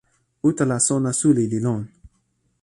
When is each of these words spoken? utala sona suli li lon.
utala 0.49 0.77
sona 0.87 1.11
suli 1.19 1.43
li 1.51 1.59
lon. 1.65 1.81